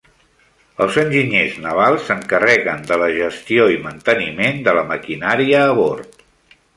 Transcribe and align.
Els 0.85 0.95
enginyers 1.01 1.57
navals 1.65 2.07
s'encarreguen 2.07 2.81
de 2.91 2.97
la 3.03 3.11
gestió 3.17 3.67
i 3.77 3.77
manteniment 3.83 4.59
de 4.69 4.75
la 4.79 4.87
maquinària 4.93 5.61
a 5.67 5.77
bord. 5.81 6.17